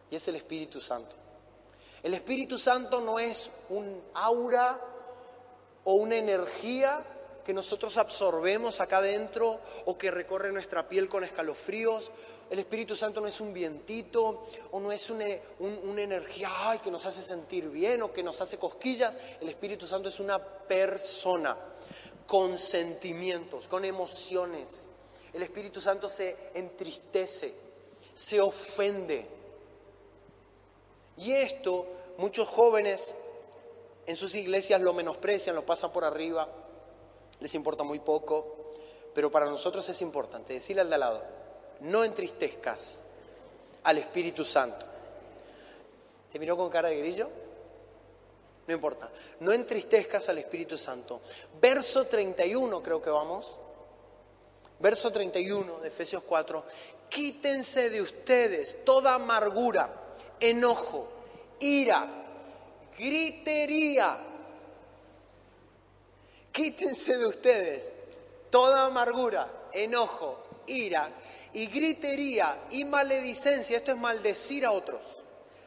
[0.10, 1.15] Y es el Espíritu Santo.
[2.04, 4.80] El Espíritu Santo no es un aura
[5.86, 7.04] o una energía
[7.45, 12.12] que nosotros absorbemos acá adentro o que recorre nuestra piel con escalofríos
[12.50, 15.26] el Espíritu Santo no es un vientito o no es una,
[15.98, 16.50] energía
[16.84, 19.18] que nos hace sentir bien o que nos hace cosquillas.
[19.42, 21.58] El Espíritu Santo es una persona
[22.28, 24.88] con sentimientos, con emociones.
[25.34, 27.54] El Espíritu Santo se entristece,
[28.14, 29.28] se ofende.
[31.18, 33.16] Y esto muchos jóvenes
[34.06, 36.48] en sus iglesias lo menosprecian, lo pasan por arriba,
[37.40, 38.56] les importa muy poco,
[39.14, 41.24] pero para nosotros es importante decirle al de al lado,
[41.82, 43.02] no entristezcas
[43.84, 44.86] al Espíritu Santo.
[46.32, 47.30] ¿Te miró con cara de grillo?
[48.68, 49.10] No importa.
[49.42, 51.22] No entristezcas al Espíritu Santo.
[51.62, 53.58] Verso 31 creo que vamos.
[54.80, 56.64] Verso 31 de Efesios 4.
[57.10, 59.90] Quítense de ustedes toda amargura,
[60.40, 61.08] enojo,
[61.60, 62.08] ira,
[62.98, 64.18] gritería.
[66.52, 67.92] Quítense de ustedes
[68.50, 71.10] toda amargura, enojo, ira
[71.54, 75.01] y gritería y maledicencia, esto es maldecir a otros,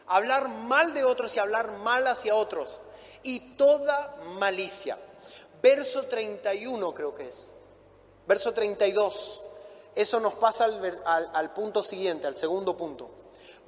[0.06, 2.82] hablar mal de otros y hablar mal hacia otros,
[3.22, 4.98] y toda malicia.
[5.60, 7.48] Verso 31 creo que es,
[8.26, 9.42] verso 32,
[9.94, 13.10] eso nos pasa al, punto siguiente, al segundo punto.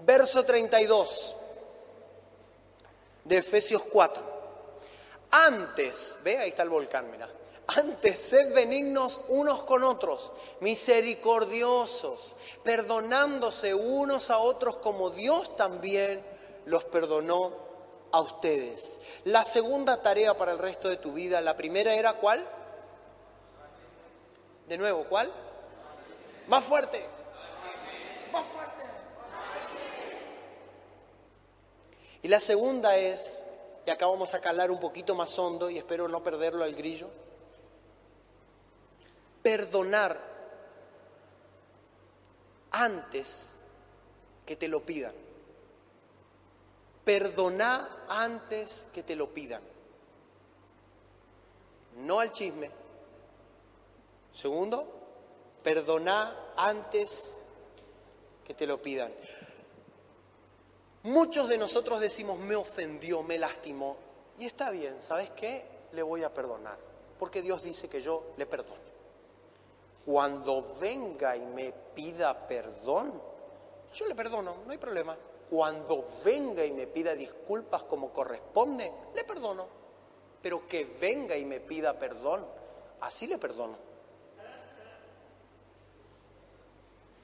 [0.05, 1.35] Verso 32
[3.25, 4.41] de Efesios 4.
[5.33, 7.29] Antes, ve, ahí está el volcán, mira.
[7.77, 16.21] Antes, sed benignos unos con otros, misericordiosos, perdonándose unos a otros como Dios también
[16.67, 17.53] los perdonó
[18.11, 18.99] a ustedes.
[19.23, 22.45] La segunda tarea para el resto de tu vida, la primera era ¿cuál?
[24.67, 25.33] De nuevo, ¿cuál?
[26.49, 27.07] Más fuerte.
[28.33, 28.85] Más fuerte.
[32.23, 33.45] Y la segunda es,
[33.87, 37.09] y acá vamos a calar un poquito más hondo y espero no perderlo al grillo
[39.43, 40.21] perdonar
[42.71, 43.53] antes
[44.47, 45.15] que te lo pidan.
[47.05, 49.63] Perdoná antes que te lo pidan.
[51.97, 52.71] No al chisme.
[54.33, 54.87] Segundo,
[55.63, 57.37] perdoná antes
[58.47, 59.13] que te lo pidan.
[61.03, 63.97] Muchos de nosotros decimos, me ofendió, me lastimó.
[64.39, 65.65] Y está bien, ¿sabes qué?
[65.93, 66.79] Le voy a perdonar.
[67.19, 68.90] Porque Dios dice que yo le perdono.
[70.11, 73.23] Cuando venga y me pida perdón,
[73.95, 75.17] yo le perdono, no hay problema.
[75.49, 79.69] Cuando venga y me pida disculpas como corresponde, le perdono.
[80.43, 82.45] Pero que venga y me pida perdón,
[83.03, 83.79] así le perdono.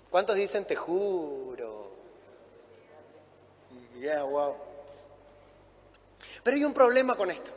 [0.09, 1.91] ¿Cuántos dicen te juro?
[3.99, 4.55] Yeah, wow.
[6.45, 7.51] Pero hay un problema con esto.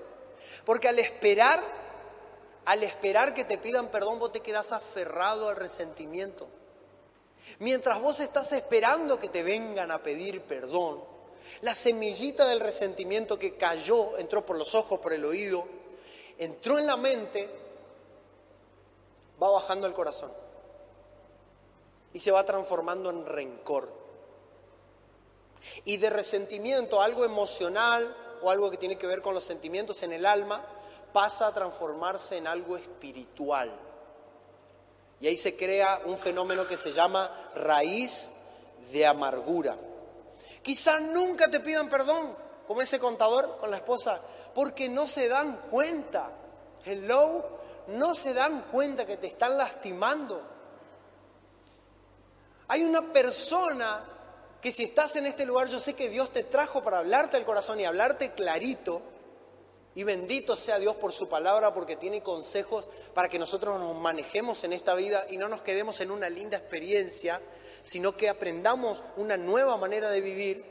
[0.66, 1.79] Porque al esperar
[2.66, 6.48] al esperar que te pidan perdón, vos te quedas aferrado al resentimiento.
[7.60, 11.04] Mientras vos estás esperando que te vengan a pedir perdón,
[11.62, 15.66] la semillita del resentimiento que cayó, entró por los ojos, por el oído,
[16.38, 17.50] entró en la mente,
[19.42, 20.32] va bajando el corazón
[22.14, 23.90] y se va transformando en rencor.
[25.86, 30.14] Y de resentimiento, algo emocional o algo que tiene que ver con los sentimientos en
[30.14, 30.66] el alma,
[31.14, 33.72] pasa a transformarse en algo espiritual.
[35.20, 38.30] Y ahí se crea un fenómeno que se llama raíz
[38.92, 39.78] de amargura.
[40.62, 42.36] Quizás nunca te pidan perdón,
[42.68, 44.22] como ese contador con la esposa,
[44.54, 46.32] porque no se dan cuenta.
[46.86, 47.44] Hello,
[47.88, 50.42] no se dan cuenta que te están lastimando.
[52.68, 54.04] Hay una persona
[54.62, 57.46] que si estás en este lugar, yo sé que Dios te trajo para hablarte al
[57.46, 59.02] corazón y hablarte clarito.
[60.00, 64.64] Y bendito sea Dios por su palabra porque tiene consejos para que nosotros nos manejemos
[64.64, 67.42] en esta vida y no nos quedemos en una linda experiencia,
[67.82, 70.66] sino que aprendamos una nueva manera de vivir.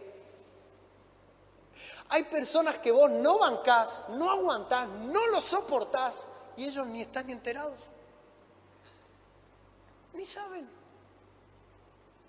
[2.09, 7.29] Hay personas que vos no bancás, no aguantás, no lo soportás y ellos ni están
[7.29, 7.81] enterados.
[10.15, 10.67] Ni saben.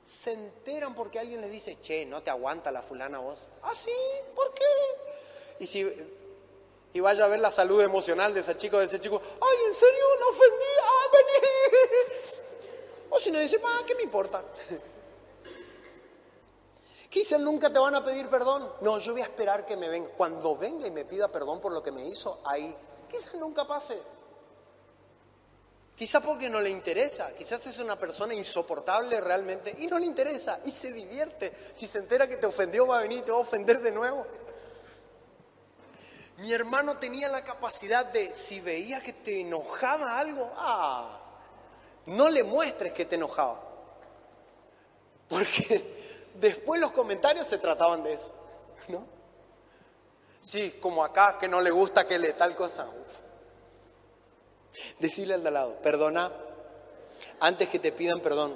[0.05, 3.39] Se enteran porque alguien les dice, che, no te aguanta la fulana vos.
[3.63, 3.89] ¿Ah, sí?
[4.35, 4.65] ¿Por qué?
[5.59, 6.18] Y si
[6.93, 9.75] y vaya a ver la salud emocional de ese chico, de ese chico, ay, ¿en
[9.75, 10.05] serio?
[10.19, 10.65] ¿La ofendí?
[10.83, 11.47] ¡Ah, vení!
[13.11, 14.43] O si no dice, ah, ¿qué me importa?
[17.09, 18.71] Quizás nunca te van a pedir perdón.
[18.81, 20.09] No, yo voy a esperar que me venga.
[20.15, 22.75] Cuando venga y me pida perdón por lo que me hizo, ahí,
[23.09, 23.99] quizás nunca pase.
[25.95, 30.61] Quizás porque no le interesa, quizás es una persona insoportable realmente y no le interesa
[30.63, 31.51] y se divierte.
[31.73, 33.91] Si se entera que te ofendió, va a venir y te va a ofender de
[33.91, 34.25] nuevo.
[36.39, 41.19] Mi hermano tenía la capacidad de, si veía que te enojaba algo, ah,
[42.05, 43.61] no le muestres que te enojaba.
[45.27, 48.33] Porque después los comentarios se trataban de eso,
[48.87, 49.05] ¿no?
[50.41, 52.87] Sí, como acá, que no le gusta que le tal cosa.
[54.99, 56.31] Decirle al de lado, perdona
[57.39, 58.55] antes que te pidan perdón.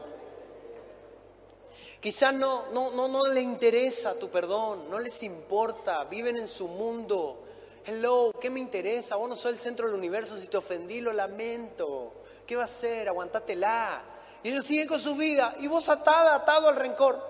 [1.99, 6.67] Quizás no, no, no, no le interesa tu perdón, no les importa, viven en su
[6.67, 7.45] mundo,
[7.85, 9.17] Hello, ¿qué me interesa?
[9.17, 12.13] Vos no sos el centro del universo, si te ofendí lo lamento.
[12.47, 13.09] ¿Qué va a hacer?
[13.09, 14.01] Aguantátela.
[14.41, 17.21] Y ellos siguen con su vida y vos atada, atado al rencor.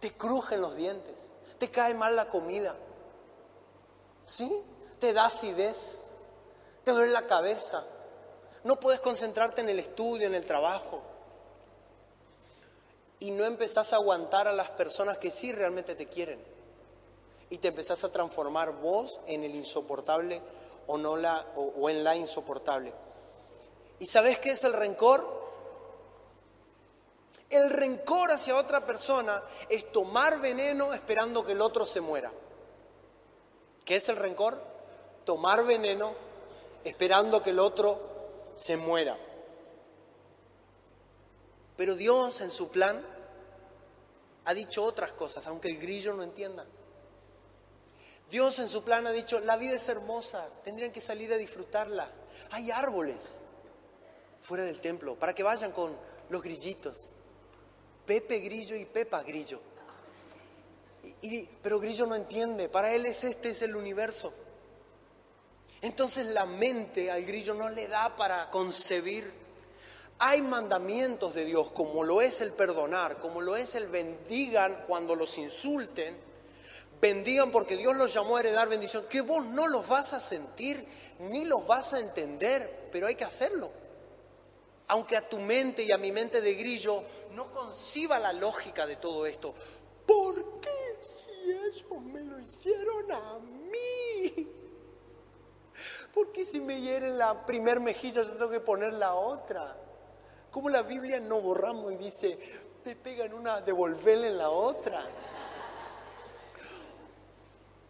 [0.00, 1.16] Te crujen los dientes,
[1.58, 2.74] te cae mal la comida.
[4.22, 4.50] ¿Sí?
[4.98, 6.04] Te da acidez,
[6.84, 7.84] te duele la cabeza.
[8.64, 11.02] No puedes concentrarte en el estudio, en el trabajo
[13.20, 16.40] y no empezás a aguantar a las personas que sí realmente te quieren.
[17.50, 20.42] Y te empezás a transformar vos en el insoportable
[20.86, 22.92] o, no la, o, en la insoportable.
[23.98, 25.44] ¿Y sabes qué es el rencor?
[27.48, 32.32] El rencor hacia otra persona es tomar veneno esperando que el otro se muera.
[33.84, 34.58] ¿Qué es el rencor?
[35.24, 36.14] Tomar veneno
[36.82, 38.00] esperando que el otro
[38.54, 39.16] se muera.
[41.76, 43.04] Pero Dios en su plan
[44.44, 46.66] ha dicho otras cosas, aunque el grillo no entienda.
[48.30, 52.10] Dios en su plan ha dicho, la vida es hermosa, tendrían que salir a disfrutarla.
[52.50, 53.44] Hay árboles
[54.40, 55.96] fuera del templo para que vayan con
[56.30, 57.08] los grillitos.
[58.06, 59.60] Pepe Grillo y Pepa Grillo.
[61.22, 64.32] Y, pero Grillo no entiende, para él es este es el universo.
[65.84, 69.30] Entonces la mente al grillo no le da para concebir
[70.18, 75.16] hay mandamientos de Dios, como lo es el perdonar, como lo es el bendigan cuando
[75.16, 76.16] los insulten,
[77.00, 80.86] bendigan porque Dios los llamó a heredar bendición, que vos no los vas a sentir
[81.18, 83.70] ni los vas a entender, pero hay que hacerlo.
[84.88, 87.02] Aunque a tu mente y a mi mente de grillo
[87.34, 89.54] no conciba la lógica de todo esto.
[90.06, 94.48] ¿Por qué si ellos me lo hicieron a mí?
[96.12, 99.76] ¿Por qué si me hieren la primer mejilla yo tengo que poner la otra?
[100.54, 102.38] ¿Cómo la Biblia no borramos y dice,
[102.84, 105.04] te pegan una, devolverle la otra?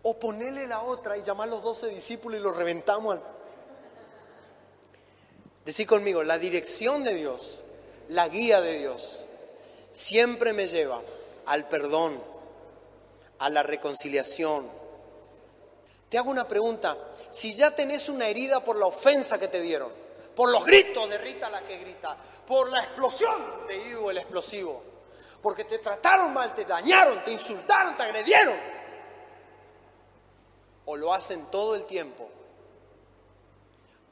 [0.03, 3.19] O ponerle la otra y llamar a los doce discípulos y los reventamos.
[5.67, 7.61] Decir conmigo, la dirección de Dios,
[8.09, 9.23] la guía de Dios,
[9.93, 11.03] siempre me lleva
[11.45, 12.19] al perdón,
[13.41, 14.67] a la reconciliación.
[16.09, 16.97] Te hago una pregunta,
[17.31, 20.04] si ya tenés una herida por la ofensa que te dieron,
[20.35, 22.17] por los gritos de Rita la que grita,
[22.47, 24.83] por la explosión de Ivo el explosivo,
[25.41, 28.57] porque te trataron mal, te dañaron, te insultaron, te agredieron.
[30.87, 32.29] O lo hacen todo el tiempo.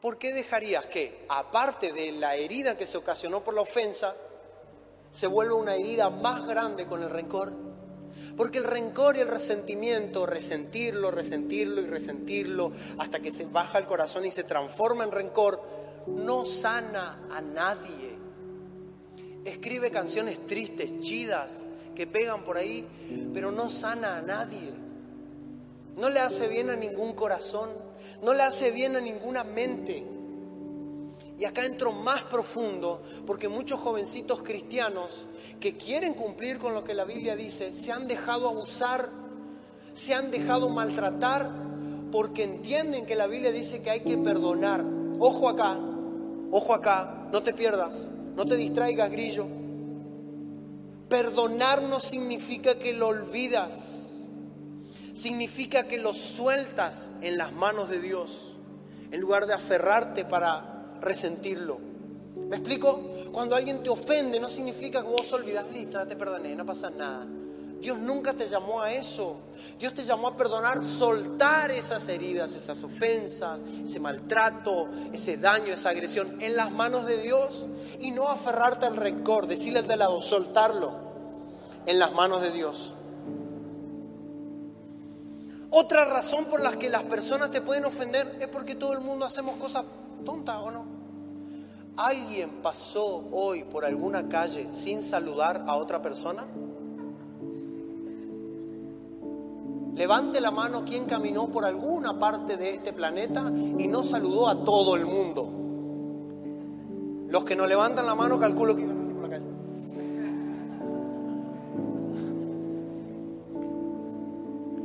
[0.00, 4.16] ¿Por qué dejarías que, aparte de la herida que se ocasionó por la ofensa,
[5.12, 7.52] se vuelva una herida más grande con el rencor?
[8.36, 13.86] Porque el rencor y el resentimiento, resentirlo, resentirlo y resentirlo, hasta que se baja el
[13.86, 15.62] corazón y se transforma en rencor,
[16.06, 18.18] no sana a nadie.
[19.44, 22.86] Escribe canciones tristes, chidas, que pegan por ahí,
[23.34, 24.72] pero no sana a nadie.
[25.96, 27.70] No le hace bien a ningún corazón,
[28.22, 30.04] no le hace bien a ninguna mente.
[31.38, 35.26] Y acá entro más profundo porque muchos jovencitos cristianos
[35.58, 39.10] que quieren cumplir con lo que la Biblia dice se han dejado abusar,
[39.92, 41.50] se han dejado maltratar
[42.12, 44.84] porque entienden que la Biblia dice que hay que perdonar.
[45.18, 45.80] Ojo acá,
[46.52, 49.46] ojo acá, no te pierdas, no te distraigas, grillo.
[51.08, 54.20] Perdonar no significa que lo olvidas,
[55.14, 58.54] significa que lo sueltas en las manos de Dios,
[59.10, 61.78] en lugar de aferrarte para resentirlo.
[62.36, 63.12] ¿Me explico?
[63.32, 66.90] Cuando alguien te ofende no significa que vos olvidas, listo, ya te perdoné, no pasa
[66.90, 67.26] nada.
[67.82, 69.34] Dios nunca te llamó a eso.
[69.76, 75.90] Dios te llamó a perdonar, soltar esas heridas, esas ofensas, ese maltrato, ese daño, esa
[75.90, 77.66] agresión en las manos de Dios
[77.98, 80.92] y no aferrarte al rencor, decirle de lado, soltarlo
[81.84, 82.94] en las manos de Dios.
[85.70, 89.24] Otra razón por la que las personas te pueden ofender es porque todo el mundo
[89.24, 89.82] hacemos cosas
[90.24, 90.86] tontas o no.
[91.96, 96.46] ¿Alguien pasó hoy por alguna calle sin saludar a otra persona?
[99.94, 104.64] Levante la mano quien caminó por alguna parte de este planeta y no saludó a
[104.64, 105.48] todo el mundo.
[107.28, 109.46] Los que no levantan la mano calculo que iban así por la calle.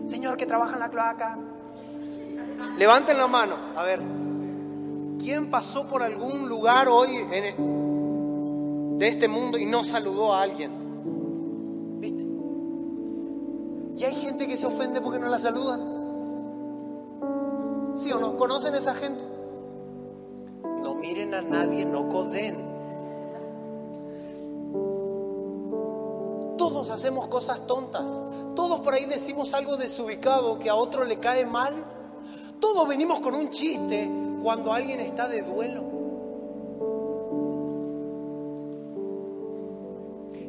[0.09, 1.37] Señor que trabaja en la cloaca.
[2.77, 3.55] Levanten la mano.
[3.75, 4.01] A ver.
[5.19, 10.86] ¿Quién pasó por algún lugar hoy en de este mundo y no saludó a alguien?
[13.97, 15.95] Y hay gente que se ofende porque no la saludan.
[17.97, 18.37] ¿Sí o no?
[18.37, 19.23] ¿Conocen a esa gente?
[20.83, 22.67] No miren a nadie, no coden.
[26.57, 28.09] Todos hacemos cosas tontas.
[28.55, 31.73] Todos por ahí decimos algo desubicado que a otro le cae mal.
[32.59, 34.11] Todos venimos con un chiste
[34.43, 35.83] cuando alguien está de duelo.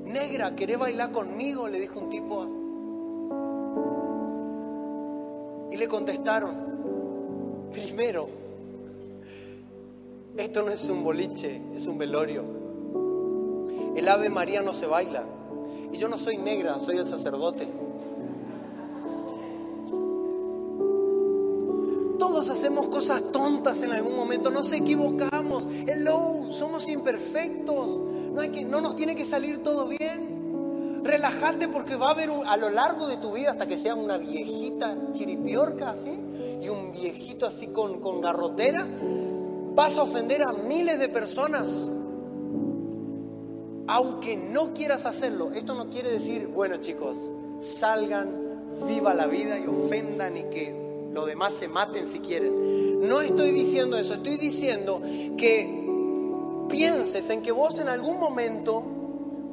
[0.04, 1.66] Negra, ¿querés bailar conmigo?
[1.68, 2.42] Le dijo un tipo.
[2.42, 2.48] a-
[5.78, 8.28] Le contestaron, primero,
[10.36, 12.42] esto no es un boliche, es un velorio.
[13.94, 15.22] El Ave María no se baila.
[15.92, 17.68] Y yo no soy negra, soy el sacerdote.
[22.18, 25.64] Todos hacemos cosas tontas en algún momento, nos equivocamos.
[25.86, 28.00] Hello, somos imperfectos.
[28.32, 30.37] No, hay que, no nos tiene que salir todo bien.
[31.08, 33.96] Relájate porque va a haber un- a lo largo de tu vida hasta que seas
[33.96, 36.20] una viejita chiripiorca así
[36.62, 38.86] y un viejito así con, con garrotera.
[39.74, 41.86] Vas a ofender a miles de personas.
[43.86, 47.16] Aunque no quieras hacerlo, esto no quiere decir, bueno chicos,
[47.62, 48.28] salgan,
[48.86, 53.08] viva la vida y ofendan y que los demás se maten si quieren.
[53.08, 55.00] No estoy diciendo eso, estoy diciendo
[55.38, 55.86] que
[56.68, 58.82] pienses en que vos en algún momento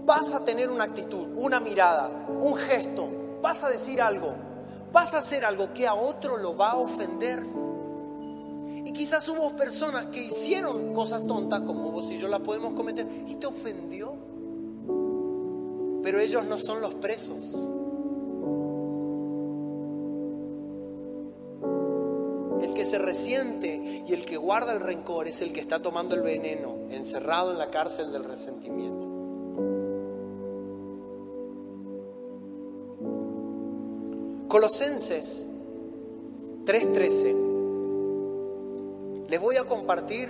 [0.06, 3.10] vas a tener una actitud, una mirada, un gesto,
[3.41, 4.34] vas a decir algo,
[4.91, 7.46] vas a hacer algo que a otro lo va a ofender.
[8.86, 13.08] Y quizás hubo personas que hicieron cosas tontas como vos y yo las podemos cometer
[13.28, 14.13] y te ofendió.
[16.04, 17.56] Pero ellos no son los presos.
[22.62, 26.13] El que se resiente y el que guarda el rencor es el que está tomando
[26.13, 29.05] el veneno, encerrado en la cárcel del resentimiento.
[34.56, 35.46] Colosenses
[36.63, 37.36] 3:13.
[39.28, 40.30] Les voy a compartir,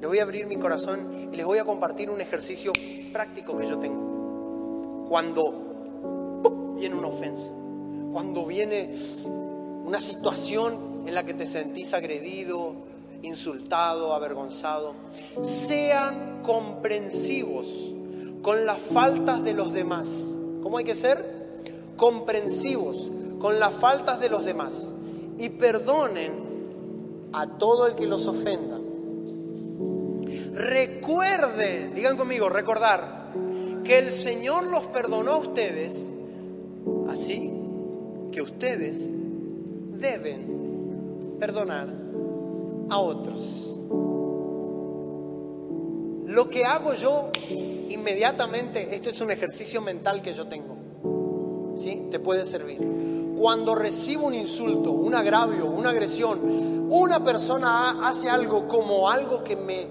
[0.00, 2.72] les voy a abrir mi corazón y les voy a compartir un ejercicio
[3.12, 5.06] práctico que yo tengo.
[5.08, 7.52] Cuando viene una ofensa,
[8.10, 8.96] cuando viene
[9.84, 12.72] una situación en la que te sentís agredido,
[13.22, 14.94] insultado, avergonzado,
[15.42, 17.68] sean comprensivos
[18.42, 20.24] con las faltas de los demás.
[20.64, 21.62] ¿Cómo hay que ser?
[21.96, 24.94] Comprensivos con las faltas de los demás
[25.38, 28.78] y perdonen a todo el que los ofenda.
[30.54, 33.32] Recuerden, digan conmigo, recordar
[33.84, 36.10] que el Señor los perdonó a ustedes,
[37.08, 37.52] así
[38.32, 39.12] que ustedes
[39.98, 41.88] deben perdonar
[42.88, 43.76] a otros.
[46.26, 50.76] Lo que hago yo inmediatamente, esto es un ejercicio mental que yo tengo.
[51.76, 52.08] ¿sí?
[52.10, 52.80] Te puede servir.
[53.36, 59.56] Cuando recibo un insulto, un agravio, una agresión, una persona hace algo como algo que
[59.56, 59.88] me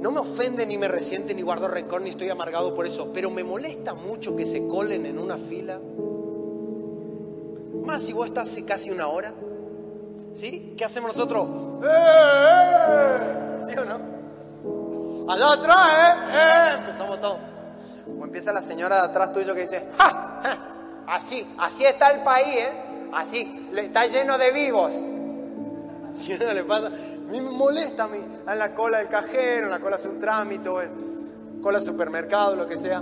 [0.00, 3.30] no me ofende ni me resiente ni guardo rencor ni estoy amargado por eso, pero
[3.30, 5.78] me molesta mucho que se colen en una fila.
[7.84, 9.32] Más si vos estás hace casi una hora.
[10.34, 10.74] ¿Sí?
[10.76, 11.46] ¿Qué hacemos nosotros?
[11.82, 13.58] ¡Eh, eh!
[13.68, 15.30] ¿Sí o no?
[15.30, 16.14] Allá atrás, ¿eh?
[16.32, 16.78] ¡Eh!
[16.78, 17.36] Empezamos todos.
[18.18, 20.40] O empieza la señora de atrás tuyo que dice, ¡Ja!
[20.42, 20.69] ¡Ja!
[21.10, 23.10] Así, así está el país, ¿eh?
[23.12, 24.94] Así, está lleno de vivos.
[26.12, 26.90] Si no le pasa,
[27.30, 30.68] me molesta a mí, en la cola del cajero, en la cola de un trámite,
[30.68, 33.00] en cola del supermercado, lo que sea.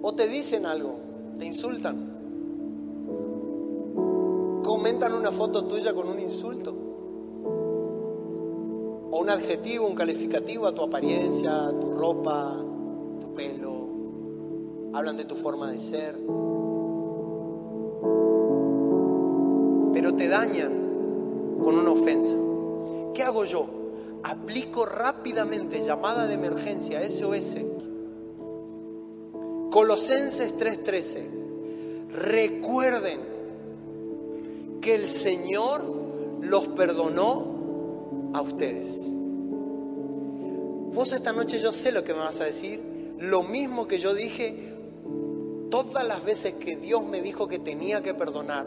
[0.00, 0.98] O te dicen algo,
[1.38, 2.12] te insultan.
[4.64, 6.74] Comentan una foto tuya con un insulto.
[9.10, 12.56] O un adjetivo, un calificativo a tu apariencia, a tu ropa,
[13.20, 13.75] tu pelo.
[14.96, 16.14] Hablan de tu forma de ser.
[19.92, 22.34] Pero te dañan con una ofensa.
[23.12, 23.66] ¿Qué hago yo?
[24.22, 27.58] Aplico rápidamente llamada de emergencia SOS.
[29.70, 31.26] Colosenses 3:13.
[32.12, 33.20] Recuerden
[34.80, 35.84] que el Señor
[36.40, 39.12] los perdonó a ustedes.
[40.94, 42.80] Vos esta noche yo sé lo que me vas a decir,
[43.18, 44.75] lo mismo que yo dije
[45.84, 48.66] todas las veces que Dios me dijo que tenía que perdonar,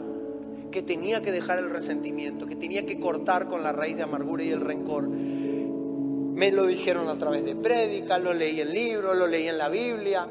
[0.70, 4.42] que tenía que dejar el resentimiento, que tenía que cortar con la raíz de amargura
[4.42, 5.08] y el rencor.
[5.08, 9.68] Me lo dijeron a través de prédicas, lo leí en libros, lo leí en la
[9.68, 10.26] Biblia,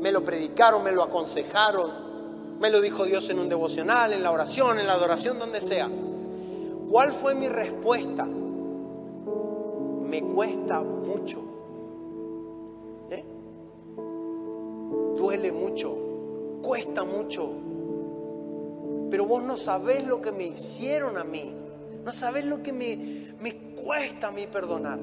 [0.00, 1.90] me lo predicaron, me lo aconsejaron,
[2.60, 5.88] me lo dijo Dios en un devocional, en la oración, en la adoración, donde sea.
[6.90, 8.24] ¿Cuál fue mi respuesta?
[8.24, 11.40] Me cuesta mucho.
[13.10, 13.24] ¿Eh?
[15.16, 16.03] Duele mucho,
[16.64, 17.50] cuesta mucho.
[19.10, 21.54] Pero vos no sabés lo que me hicieron a mí.
[22.04, 24.98] No sabés lo que me, me cuesta a mí perdonar.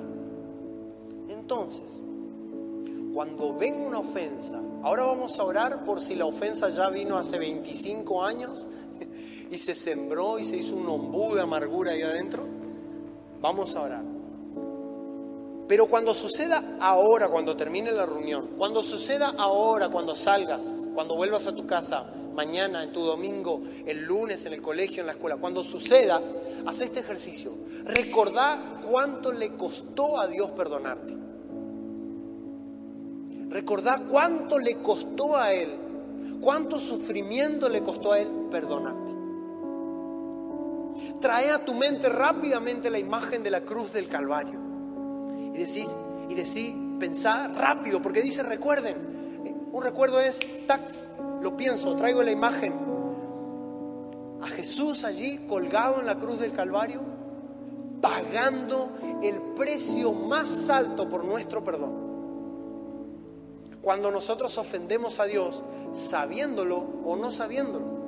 [1.30, 2.02] Entonces,
[3.14, 7.38] cuando venga una ofensa, ahora vamos a orar por si la ofensa ya vino hace
[7.38, 8.66] 25 años
[9.52, 12.44] y se sembró y se hizo un ombú de amargura ahí adentro.
[13.42, 14.11] Vamos a orar.
[15.72, 20.62] Pero cuando suceda ahora, cuando termine la reunión, cuando suceda ahora, cuando salgas,
[20.94, 25.08] cuando vuelvas a tu casa, mañana, en tu domingo, el lunes, en el colegio, en
[25.08, 26.22] la escuela, cuando suceda,
[26.66, 27.54] haz este ejercicio.
[27.86, 31.16] Recordá cuánto le costó a Dios perdonarte.
[33.48, 35.74] Recordá cuánto le costó a Él,
[36.42, 39.14] cuánto sufrimiento le costó a Él perdonarte.
[41.22, 44.71] Trae a tu mente rápidamente la imagen de la cruz del Calvario.
[45.54, 45.96] Y decís,
[46.30, 49.12] y decís, pensá rápido, porque dice, recuerden,
[49.72, 51.02] un recuerdo es, tax,
[51.42, 52.74] lo pienso, traigo la imagen.
[54.42, 57.02] A Jesús allí colgado en la cruz del Calvario,
[58.02, 58.92] pagando
[59.22, 62.12] el precio más alto por nuestro perdón.
[63.82, 68.02] Cuando nosotros ofendemos a Dios, sabiéndolo o no sabiéndolo.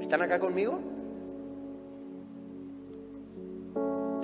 [0.00, 0.80] ¿Están acá conmigo?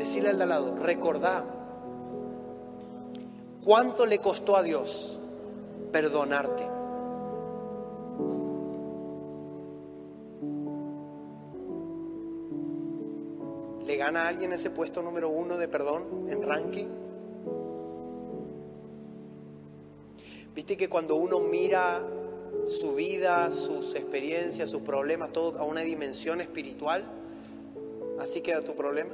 [0.06, 1.44] Decirle al de al lado, recordá
[3.64, 5.18] cuánto le costó a Dios
[5.90, 6.62] perdonarte.
[13.84, 16.86] ¿Le gana a alguien ese puesto número uno de perdón en ranking?
[20.54, 22.00] Viste que cuando uno mira
[22.64, 27.02] su vida, sus experiencias, sus problemas, todo a una dimensión espiritual,
[28.20, 29.10] así queda tu problema.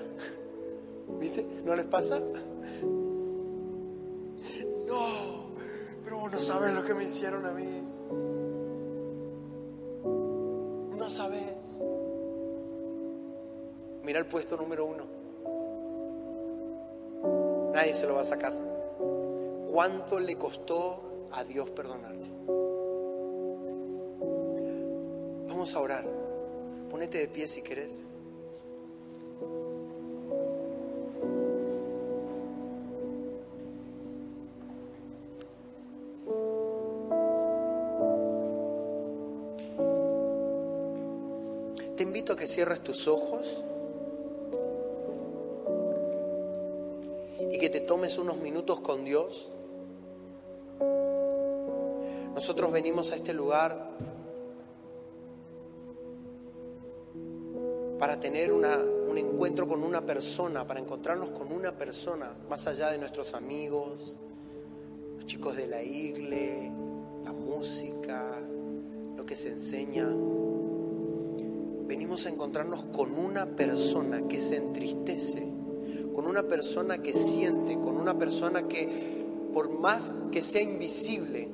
[1.18, 1.46] ¿Viste?
[1.64, 2.20] ¿No les pasa?
[4.86, 5.46] No,
[6.04, 7.82] pero vos no sabes lo que me hicieron a mí.
[10.98, 11.82] No sabes.
[14.02, 15.04] Mira el puesto número uno.
[17.72, 18.52] Nadie se lo va a sacar.
[19.70, 22.26] ¿Cuánto le costó a Dios perdonarte?
[25.48, 26.04] Vamos a orar.
[26.90, 28.11] Ponete de pie si querés.
[42.52, 43.64] Cierres tus ojos
[47.50, 49.50] y que te tomes unos minutos con Dios.
[52.34, 53.90] Nosotros venimos a este lugar
[57.98, 62.90] para tener una, un encuentro con una persona, para encontrarnos con una persona, más allá
[62.90, 64.18] de nuestros amigos,
[65.14, 66.72] los chicos de la iglesia,
[67.24, 68.40] la música,
[69.16, 70.08] lo que se enseña.
[72.02, 75.46] Venimos a encontrarnos con una persona que se entristece,
[76.12, 79.24] con una persona que siente, con una persona que
[79.54, 81.48] por más que sea invisible,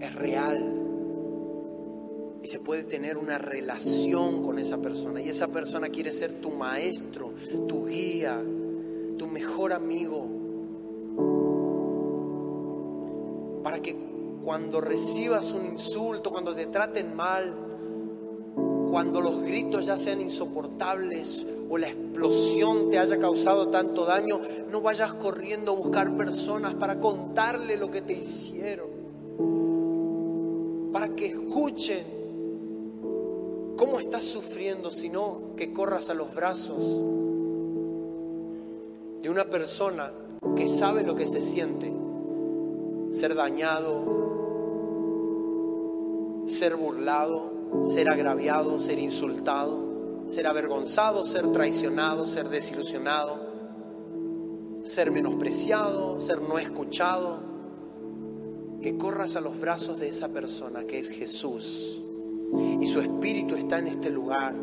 [0.00, 0.80] es real
[2.42, 6.52] y se puede tener una relación con esa persona y esa persona quiere ser tu
[6.52, 7.34] maestro,
[7.68, 8.42] tu guía,
[9.18, 10.41] tu mejor amigo.
[14.52, 17.54] Cuando recibas un insulto, cuando te traten mal,
[18.90, 24.82] cuando los gritos ya sean insoportables o la explosión te haya causado tanto daño, no
[24.82, 28.90] vayas corriendo a buscar personas para contarle lo que te hicieron,
[30.92, 32.04] para que escuchen
[33.78, 36.76] cómo estás sufriendo, sino que corras a los brazos
[39.22, 40.12] de una persona
[40.54, 41.90] que sabe lo que se siente,
[43.12, 44.31] ser dañado,
[46.46, 53.52] ser burlado, ser agraviado, ser insultado, ser avergonzado, ser traicionado, ser desilusionado,
[54.84, 57.40] ser menospreciado, ser no escuchado,
[58.80, 62.02] que corras a los brazos de esa persona que es Jesús
[62.80, 64.54] y su espíritu está en este lugar.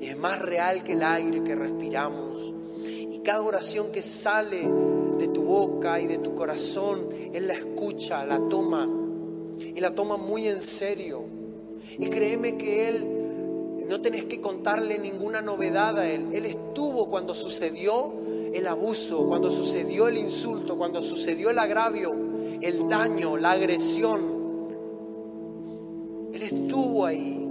[0.00, 2.52] Es más real que el aire que respiramos.
[2.84, 4.68] Y cada oración que sale
[5.18, 8.88] de tu boca y de tu corazón, Él la escucha, la toma
[9.82, 11.24] la toma muy en serio.
[11.98, 13.06] Y créeme que Él,
[13.88, 16.28] no tenés que contarle ninguna novedad a Él.
[16.32, 18.14] Él estuvo cuando sucedió
[18.54, 22.12] el abuso, cuando sucedió el insulto, cuando sucedió el agravio,
[22.60, 24.42] el daño, la agresión.
[26.32, 27.46] Él estuvo ahí.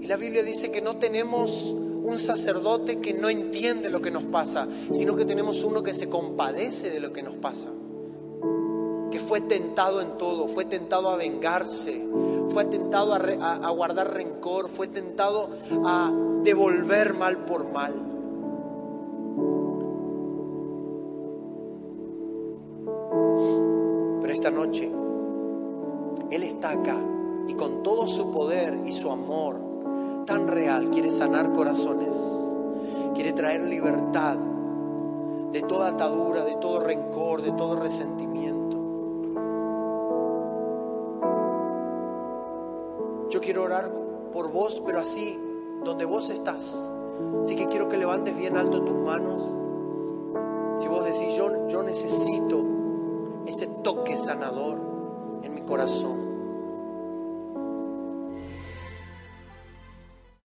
[0.00, 1.74] Y la Biblia dice que no tenemos
[2.06, 6.08] un sacerdote que no entiende lo que nos pasa, sino que tenemos uno que se
[6.08, 7.68] compadece de lo que nos pasa.
[9.28, 12.04] Fue tentado en todo, fue tentado a vengarse,
[12.48, 15.48] fue tentado a guardar rencor, fue tentado
[15.84, 16.12] a
[16.42, 17.92] devolver mal por mal.
[24.20, 24.90] Pero esta noche,
[26.30, 27.00] Él está acá
[27.48, 29.60] y con todo su poder y su amor
[30.26, 32.12] tan real quiere sanar corazones,
[33.14, 34.36] quiere traer libertad
[35.52, 38.65] de toda atadura, de todo rencor, de todo resentimiento.
[43.36, 43.92] Yo quiero orar
[44.32, 45.38] por vos, pero así,
[45.84, 46.74] donde vos estás.
[47.42, 49.42] Así que quiero que levantes bien alto tus manos.
[50.80, 52.64] Si vos decís, yo, yo necesito
[53.46, 54.78] ese toque sanador
[55.42, 56.25] en mi corazón.